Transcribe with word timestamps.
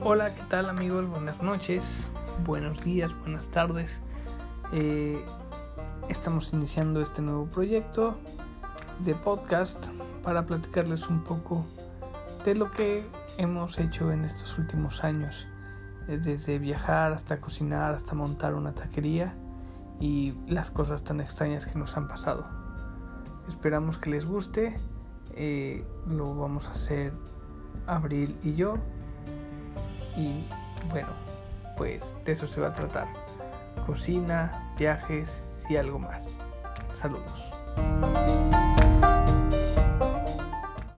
Hola, 0.00 0.32
¿qué 0.32 0.44
tal 0.44 0.68
amigos? 0.68 1.08
Buenas 1.08 1.42
noches, 1.42 2.12
buenos 2.44 2.84
días, 2.84 3.12
buenas 3.18 3.48
tardes. 3.48 4.00
Eh, 4.72 5.24
estamos 6.08 6.52
iniciando 6.52 7.02
este 7.02 7.20
nuevo 7.20 7.46
proyecto 7.46 8.16
de 9.00 9.16
podcast 9.16 9.88
para 10.22 10.46
platicarles 10.46 11.08
un 11.08 11.24
poco 11.24 11.66
de 12.44 12.54
lo 12.54 12.70
que 12.70 13.04
hemos 13.38 13.76
hecho 13.80 14.12
en 14.12 14.24
estos 14.24 14.56
últimos 14.56 15.02
años, 15.02 15.48
eh, 16.06 16.18
desde 16.18 16.60
viajar 16.60 17.10
hasta 17.10 17.40
cocinar, 17.40 17.92
hasta 17.92 18.14
montar 18.14 18.54
una 18.54 18.76
taquería 18.76 19.36
y 19.98 20.32
las 20.46 20.70
cosas 20.70 21.02
tan 21.02 21.20
extrañas 21.20 21.66
que 21.66 21.76
nos 21.76 21.96
han 21.96 22.06
pasado. 22.06 22.48
Esperamos 23.48 23.98
que 23.98 24.10
les 24.10 24.26
guste, 24.26 24.78
eh, 25.34 25.84
lo 26.06 26.36
vamos 26.36 26.68
a 26.68 26.70
hacer 26.70 27.12
Abril 27.88 28.38
y 28.44 28.54
yo 28.54 28.78
y 30.18 30.44
bueno, 30.90 31.08
pues 31.76 32.16
de 32.24 32.32
eso 32.32 32.46
se 32.48 32.60
va 32.60 32.68
a 32.68 32.72
tratar. 32.72 33.06
Cocina, 33.86 34.74
viajes 34.76 35.64
y 35.70 35.76
algo 35.76 35.98
más. 35.98 36.38
Saludos. 36.92 37.52